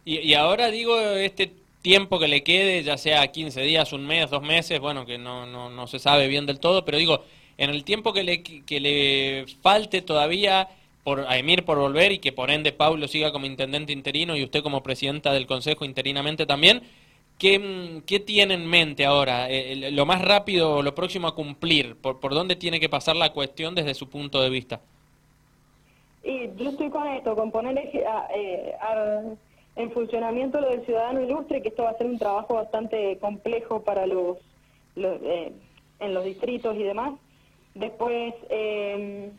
Y, 0.06 0.20
y 0.20 0.34
ahora 0.34 0.72
digo, 0.72 1.00
este 1.00 1.52
tiempo 1.82 2.20
que 2.20 2.28
le 2.28 2.44
quede, 2.44 2.84
ya 2.84 2.98
sea 2.98 3.32
15 3.32 3.62
días, 3.62 3.94
un 3.94 4.06
mes, 4.06 4.30
dos 4.30 4.42
meses, 4.42 4.80
bueno, 4.80 5.06
que 5.06 5.18
no, 5.18 5.46
no, 5.46 5.70
no 5.70 5.88
se 5.88 6.00
sabe 6.00 6.28
bien 6.28 6.46
del 6.46 6.60
todo, 6.60 6.86
pero 6.86 6.98
digo, 6.98 7.24
en 7.58 7.70
el 7.70 7.84
tiempo 7.84 8.14
que 8.14 8.24
le, 8.24 8.44
que 8.44 8.80
le 8.80 9.46
falte 9.62 10.02
todavía 10.02 10.70
por, 11.04 11.22
a 11.22 11.38
Emir 11.38 11.66
por 11.66 11.78
volver 11.78 12.12
y 12.12 12.20
que 12.20 12.32
por 12.32 12.52
ende 12.52 12.72
Pablo 12.72 13.08
siga 13.08 13.32
como 13.32 13.46
intendente 13.46 13.94
interino 13.94 14.36
y 14.36 14.44
usted 14.44 14.62
como 14.64 14.84
presidenta 14.84 15.34
del 15.34 15.48
Consejo 15.48 15.86
interinamente 15.86 16.46
también, 16.46 16.84
¿qué, 17.38 18.02
qué 18.06 18.20
tiene 18.20 18.56
en 18.56 18.68
mente 18.68 19.06
ahora? 19.06 19.50
Eh, 19.50 19.92
¿Lo 19.92 20.06
más 20.06 20.22
rápido 20.22 20.82
lo 20.82 20.96
próximo 20.96 21.28
a 21.28 21.36
cumplir? 21.36 21.96
¿Por, 21.96 22.20
¿Por 22.20 22.34
dónde 22.34 22.56
tiene 22.56 22.80
que 22.80 22.90
pasar 22.90 23.16
la 23.16 23.32
cuestión 23.32 23.76
desde 23.76 23.94
su 23.94 24.10
punto 24.10 24.42
de 24.42 24.50
vista? 24.50 24.82
Y 26.24 26.50
yo 26.58 26.70
estoy 26.70 26.90
con 26.90 27.08
esto, 27.08 27.34
con 27.36 27.50
poner 27.50 27.78
eh, 27.78 28.76
en 29.80 29.92
funcionamiento 29.92 30.60
lo 30.60 30.70
del 30.70 30.86
ciudadano 30.86 31.22
ilustre, 31.22 31.62
que 31.62 31.70
esto 31.70 31.84
va 31.84 31.92
a 31.92 31.98
ser 31.98 32.08
un 32.08 32.20
trabajo 32.20 32.56
bastante 32.56 33.18
complejo 33.20 33.82
para 33.82 34.06
los, 34.06 34.38
eh, 34.98 35.54
en 36.02 36.14
los 36.14 36.26
distritos 36.26 36.76
y 36.76 36.84
demás. 36.84 37.14
Después, 37.76 38.34
eh, 38.50 39.32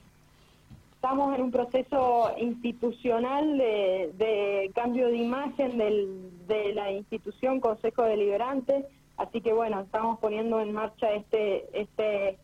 estamos 0.94 1.36
en 1.36 1.42
un 1.42 1.50
proceso 1.50 2.32
institucional 2.38 3.58
de, 3.58 4.70
cambio 4.74 5.08
de 5.08 5.18
imagen 5.18 5.76
de 5.76 6.72
la 6.72 6.90
institución 6.90 7.60
Consejo 7.60 8.04
Deliberante, 8.04 8.86
así 9.18 9.42
que 9.42 9.52
bueno, 9.52 9.80
estamos 9.80 10.18
poniendo 10.20 10.58
en 10.62 10.72
marcha 10.72 11.12
este, 11.12 11.66
este, 11.78 12.38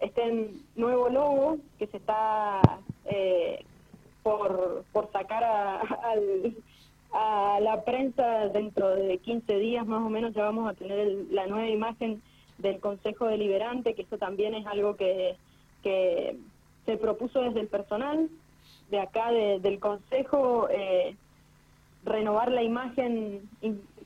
este 0.00 0.50
nuevo 0.74 1.08
logo 1.08 1.58
que 1.78 1.86
se 1.86 1.98
está 1.98 2.60
eh, 3.04 3.64
por, 4.24 4.84
por 4.92 5.12
sacar 5.12 5.44
a, 5.44 5.80
a 7.12 7.58
la 7.60 7.84
prensa 7.84 8.48
dentro 8.48 8.90
de 8.90 9.18
15 9.18 9.58
días 9.58 9.86
más 9.86 10.02
o 10.02 10.10
menos 10.10 10.34
ya 10.34 10.42
vamos 10.42 10.70
a 10.70 10.74
tener 10.74 11.08
la 11.30 11.46
nueva 11.46 11.68
imagen 11.68 12.22
del 12.58 12.80
Consejo 12.80 13.26
Deliberante, 13.26 13.94
que 13.94 14.02
esto 14.02 14.18
también 14.18 14.54
es 14.54 14.66
algo 14.66 14.96
que, 14.96 15.36
que 15.82 16.36
se 16.84 16.96
propuso 16.96 17.40
desde 17.40 17.60
el 17.60 17.68
personal 17.68 18.28
de 18.90 19.00
acá 19.00 19.30
del 19.30 19.78
Consejo, 19.78 20.68
eh, 20.70 21.14
renovar 22.04 22.50
la 22.50 22.62
imagen 22.62 23.48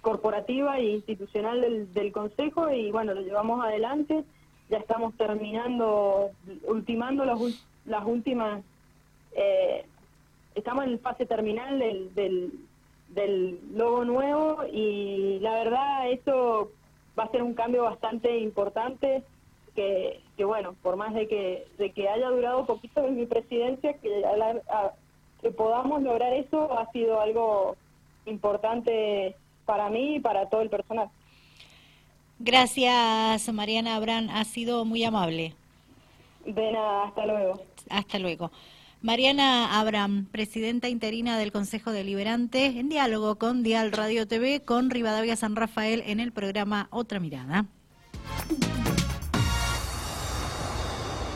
corporativa 0.01 0.79
e 0.79 0.85
institucional 0.85 1.61
del, 1.61 1.93
del 1.95 2.13
Consejo 2.13 2.71
y 2.71 2.91
bueno, 2.91 3.15
lo 3.15 3.21
llevamos 3.21 3.65
adelante, 3.65 4.25
ya 4.69 4.79
estamos 4.79 5.15
terminando, 5.17 6.31
ultimando 6.65 7.25
las, 7.25 7.39
las 7.87 8.05
últimas, 8.05 8.63
eh, 9.37 9.87
estamos 10.55 10.85
en 10.85 10.99
fase 10.99 11.25
terminal 11.25 11.79
del, 11.79 12.15
del 12.15 12.53
del 13.15 13.59
logo 13.75 14.05
nuevo 14.05 14.65
y 14.73 15.39
la 15.41 15.53
verdad 15.55 16.11
eso 16.11 16.71
va 17.19 17.25
a 17.25 17.31
ser 17.31 17.43
un 17.43 17.55
cambio 17.55 17.85
bastante 17.85 18.39
importante 18.39 19.23
que, 19.75 20.21
que 20.37 20.45
bueno, 20.45 20.75
por 20.83 20.97
más 20.97 21.15
de 21.15 21.29
que, 21.29 21.67
de 21.79 21.93
que 21.93 22.09
haya 22.09 22.29
durado 22.29 22.67
poquito 22.67 23.07
en 23.07 23.17
mi 23.17 23.27
presidencia, 23.27 23.95
que, 23.95 24.23
que 25.41 25.51
podamos 25.51 26.03
lograr 26.03 26.33
eso 26.33 26.79
ha 26.79 26.91
sido 26.93 27.21
algo 27.21 27.77
importante 28.27 29.35
para 29.65 29.89
mí 29.91 30.17
y 30.17 30.21
para 30.21 30.49
todo 30.49 30.63
el 30.63 30.71
personal. 30.71 31.09
Gracias, 32.39 33.53
Mariana 33.53 33.97
Abrán, 33.97 34.29
ha 34.31 34.45
sido 34.45 34.85
muy 34.85 35.05
amable. 35.05 35.55
De 36.45 36.73
nada, 36.73 37.05
hasta 37.05 37.27
luego. 37.27 37.61
Hasta 37.89 38.19
luego. 38.19 38.51
Mariana 39.03 39.81
Abraham, 39.81 40.27
presidenta 40.31 40.89
interina 40.89 41.37
del 41.37 41.51
Consejo 41.51 41.91
Deliberante, 41.91 42.67
en 42.67 42.89
diálogo 42.89 43.37
con 43.37 43.65
Dial 43.65 43.91
Radio 43.91 44.29
TV 44.29 44.63
con 44.65 44.91
Rivadavia 44.91 45.35
San 45.35 45.57
Rafael 45.57 46.05
en 46.07 46.21
el 46.21 46.31
programa 46.31 46.87
Otra 46.93 47.19
Mirada. 47.19 47.67